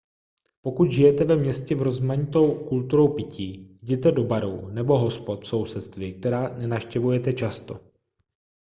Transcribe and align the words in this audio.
pokud 0.61 0.91
žijete 0.91 1.23
ve 1.23 1.35
městě 1.35 1.75
v 1.75 1.81
rozmanitou 1.81 2.55
kulturou 2.67 3.07
pití 3.07 3.77
jděte 3.81 4.11
do 4.11 4.23
barů 4.23 4.67
nebo 4.69 4.97
hospod 4.99 5.43
v 5.43 5.47
sousedství 5.47 6.13
která 6.13 6.57
nenavštěvujete 6.57 7.33
často 7.33 7.79